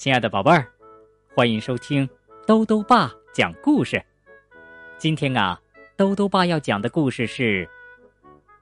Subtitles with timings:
[0.00, 0.66] 亲爱的宝贝儿，
[1.34, 2.08] 欢迎收听
[2.46, 4.02] 兜兜爸讲故事。
[4.96, 5.60] 今天啊，
[5.94, 7.68] 兜兜爸要讲的故事是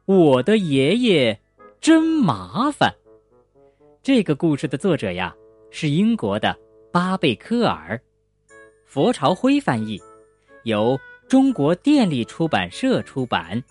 [0.12, 1.41] 《我的爷爷
[1.80, 2.91] 真麻烦》。
[4.03, 5.32] 这个故事的作者呀
[5.71, 6.59] 是英国的
[6.91, 8.02] 巴贝科尔，
[8.84, 10.02] 佛朝辉翻译，
[10.64, 10.98] 由
[11.29, 13.62] 中国电力出版社出版。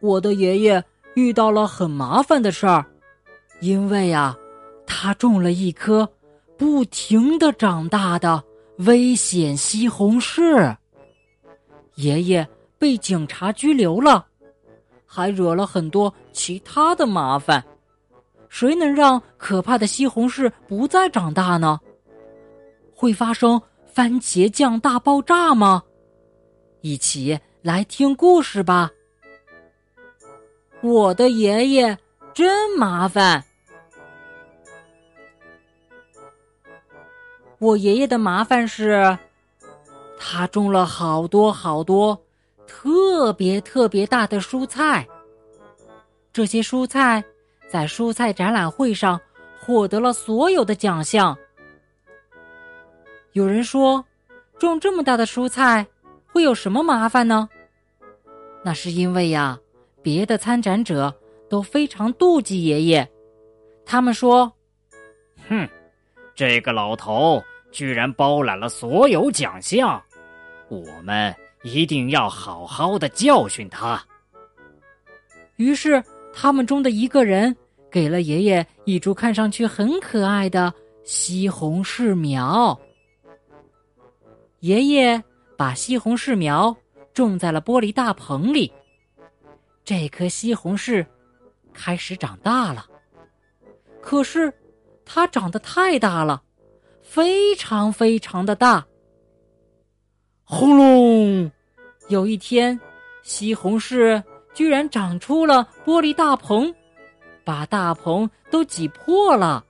[0.00, 0.82] 我的爷爷
[1.14, 2.86] 遇到了很麻烦的事儿，
[3.60, 4.34] 因为呀。
[4.92, 6.06] 他种了一棵
[6.58, 8.42] 不停的长大的
[8.78, 10.76] 危险西红柿，
[11.94, 14.26] 爷爷被警察拘留了，
[15.06, 17.64] 还惹了很多其他的麻烦。
[18.48, 21.78] 谁能让可怕的西红柿不再长大呢？
[22.92, 25.84] 会发生番茄酱大爆炸吗？
[26.80, 28.90] 一起来听故事吧。
[30.82, 31.96] 我的爷爷
[32.34, 33.44] 真麻烦。
[37.60, 39.18] 我爷爷的麻烦是，
[40.18, 42.18] 他种了好多好多
[42.66, 45.06] 特别特别大的蔬菜。
[46.32, 47.22] 这些蔬菜
[47.68, 49.20] 在蔬菜展览会上
[49.60, 51.36] 获得了所有的奖项。
[53.32, 54.02] 有人说，
[54.58, 55.86] 种这么大的蔬菜
[56.32, 57.46] 会有什么麻烦呢？
[58.64, 59.58] 那是因为呀，
[60.02, 61.14] 别的参展者
[61.50, 63.06] 都非常妒忌爷爷，
[63.84, 64.50] 他们说
[65.46, 65.68] ：“哼。”
[66.32, 70.02] 这个老头居然包揽了所有奖项，
[70.68, 74.02] 我们一定要好好的教训他。
[75.56, 77.56] 于是，他们中的一个人
[77.90, 80.72] 给了爷爷一株看上去很可爱的
[81.04, 82.78] 西红柿苗。
[84.60, 85.22] 爷爷
[85.56, 86.76] 把西红柿苗
[87.12, 88.72] 种在了玻璃大棚里，
[89.84, 91.04] 这颗西红柿
[91.72, 92.86] 开始长大了。
[94.00, 94.52] 可是。
[95.12, 96.40] 它长得太大了，
[97.10, 98.86] 非常非常的大。
[100.44, 101.50] 轰隆！
[102.06, 102.78] 有一天，
[103.24, 104.22] 西红柿
[104.54, 106.72] 居然长出了玻璃大棚，
[107.42, 109.64] 把大棚都挤破了。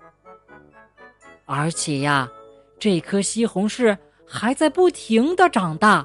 [1.46, 2.30] 而且呀，
[2.78, 3.96] 这颗西红柿
[4.26, 6.04] 还在不停的长大，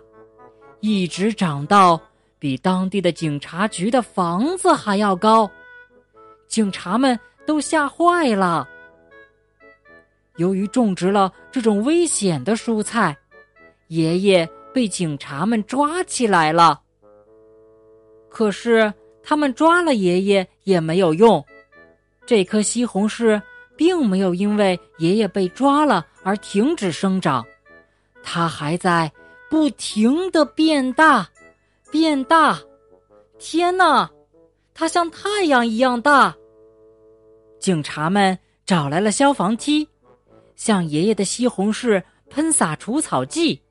[0.79, 1.99] 一直长到
[2.39, 5.51] 比当地的警察局的房子还要高。
[6.47, 8.69] 警察们都吓坏了。
[10.37, 13.17] 由于种植了这种危险的蔬菜，
[13.87, 16.81] 爷爷被警察们抓起来了。
[18.29, 21.43] 可是他们抓了爷爷也没有用，
[22.25, 23.41] 这颗西红柿
[23.77, 27.45] 并没有因为爷爷被抓了而停止生长，
[28.23, 29.11] 它还在
[29.49, 31.29] 不停的变大，
[31.91, 32.59] 变大。
[33.37, 34.09] 天哪，
[34.73, 36.35] 它像太阳一样大！
[37.59, 39.87] 警察们找来了消防梯。
[40.55, 43.61] 向爷爷的西红柿喷洒除草剂。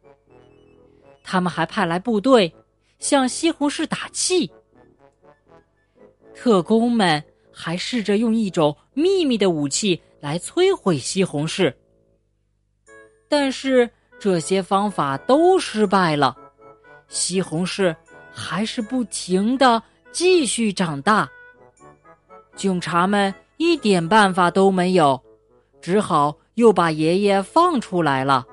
[1.22, 2.53] 他们还派来部队
[2.99, 4.50] 向西红柿打气。
[6.34, 7.22] 特工们
[7.53, 11.72] 还试着用一种秘密的武器来摧毁西红柿，
[13.28, 16.37] 但是这些方法都失败了。
[17.09, 17.95] 西红柿
[18.33, 21.31] 还是不停的继续长大。
[22.56, 25.22] 警察们一点办法都没有，
[25.81, 26.37] 只好。
[26.54, 28.47] 又把爷爷放出来了，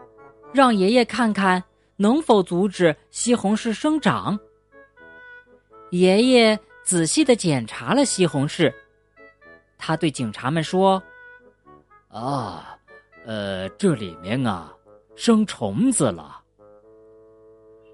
[0.54, 1.64] 让爷爷看看
[1.98, 4.40] 能否阻止西红柿生长。
[5.92, 8.74] 爷爷仔细的检查了西红柿，
[9.78, 11.02] 他对警察们说
[12.10, 12.78] ：“啊，
[13.26, 14.74] 呃，这里面啊，
[15.16, 16.42] 生虫子了。”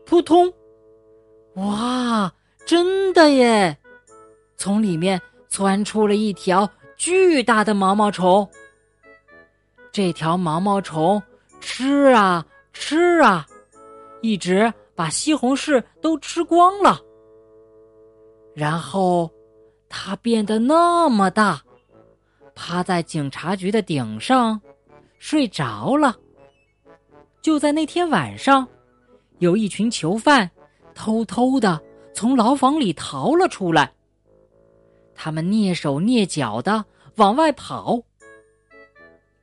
[0.05, 0.53] 扑通！
[1.55, 2.31] 哇，
[2.65, 3.77] 真的耶！
[4.55, 8.49] 从里面窜出了一条巨大的毛毛虫。
[9.97, 11.19] 这条毛毛虫
[11.59, 13.47] 吃啊吃啊，
[14.21, 17.01] 一直把西红柿都吃光了。
[18.53, 19.27] 然后，
[19.89, 21.59] 它变得那么大，
[22.53, 24.61] 趴在警察局的顶上
[25.17, 26.15] 睡着了。
[27.41, 28.67] 就在那天晚上，
[29.39, 30.47] 有一群囚犯
[30.93, 31.81] 偷偷的
[32.13, 33.91] 从牢房里逃了出来。
[35.15, 36.85] 他们蹑手蹑脚的
[37.15, 37.99] 往外跑。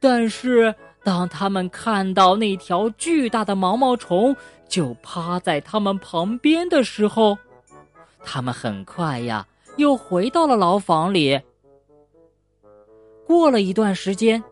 [0.05, 4.37] 但是，当他们看到那条巨大的毛毛虫
[4.69, 7.39] 就趴在他们旁边的时候，
[8.23, 9.49] 他们很快呀
[9.79, 11.41] 又回到了牢房里。
[13.27, 14.45] 过了一段时间，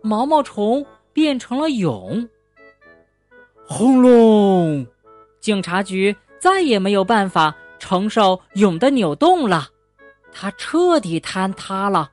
[0.00, 2.28] 毛毛虫变成了蛹。
[3.66, 4.86] 轰隆！
[5.40, 9.66] 警察局再也没有办法承受蛹的扭动了，
[10.32, 12.12] 它彻底坍塌了，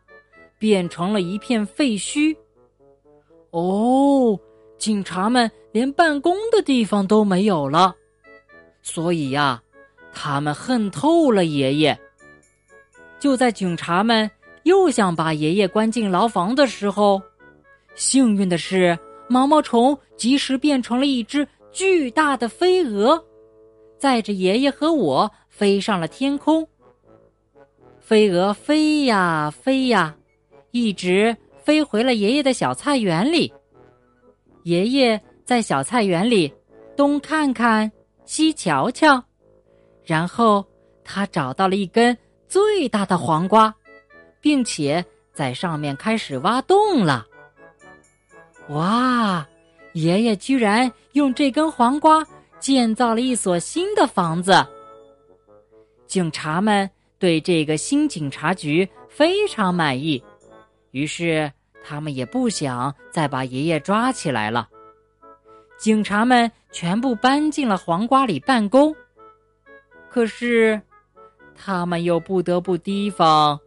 [0.58, 2.36] 变成了一片废墟。
[3.52, 4.40] 哦，
[4.78, 7.96] 警察们连办公的地方都没有了，
[8.82, 9.62] 所以呀，
[10.14, 11.98] 他们恨透了爷爷。
[13.20, 14.30] 就在警察们
[14.64, 17.22] 又想把爷爷关进牢房的时候，
[17.94, 23.22] 幸运的是，毛毛虫及时变成了一只巨大的飞蛾，
[23.98, 26.68] 载着爷爷和我飞上了天空。
[28.00, 30.16] 飞蛾飞呀飞呀，
[30.72, 31.36] 一直。
[31.64, 33.52] 飞回了爷爷的小菜园里。
[34.64, 36.54] 爷爷在小菜园里
[36.96, 37.92] 东看看，
[38.26, 39.24] 西瞧瞧，
[40.04, 40.66] 然后
[41.04, 42.18] 他找到了一根
[42.48, 43.74] 最大的黄瓜，
[44.40, 45.04] 并且
[45.34, 47.26] 在上面开始挖洞了。
[48.70, 49.48] 哇！
[49.94, 52.26] 爷爷居然用这根黄瓜
[52.62, 54.66] 建造了一所新的房子。
[56.08, 60.24] 警察们对这个新警察局非常满意。
[60.92, 61.52] 于是，
[61.84, 64.70] 他们也不想再把爷爷抓起来了。
[65.78, 68.96] 警察们全部搬进了黄瓜里办公，
[70.10, 70.80] 可是，
[71.56, 73.60] 他们又不得不提防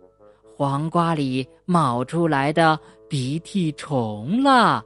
[0.57, 2.79] 黄瓜里冒出来的
[3.09, 4.85] 鼻涕虫了。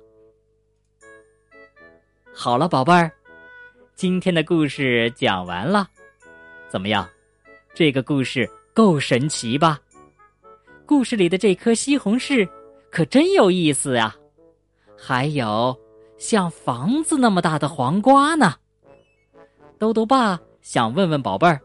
[2.33, 3.11] 好了，宝贝儿，
[3.95, 5.87] 今天的故事讲完了，
[6.69, 7.07] 怎么样？
[7.75, 9.79] 这个故事够神奇吧？
[10.89, 12.49] 故事里的这颗西红柿
[12.91, 14.17] 可真有意思呀，
[14.97, 15.79] 还有
[16.17, 18.55] 像房子那么大的黄瓜呢。
[19.79, 21.61] 豆豆爸想问问宝贝儿，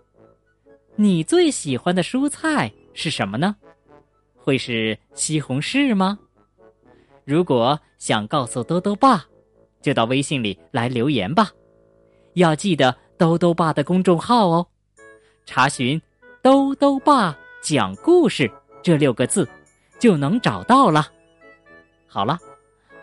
[0.97, 3.55] 你最喜欢的蔬菜是什么呢？
[4.35, 6.19] 会是西红柿吗？
[7.23, 9.25] 如果想告诉豆豆爸，
[9.81, 11.49] 就到微信里来留言吧。
[12.33, 14.67] 要记得豆豆爸的公众号哦，
[15.45, 15.99] 查询
[16.43, 18.51] “豆豆爸讲故事”。
[18.83, 19.47] 这六个字
[19.97, 21.07] 就能找到了。
[22.07, 22.37] 好了，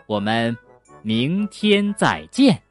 [0.05, 0.55] 我们
[1.01, 2.61] 明天再见。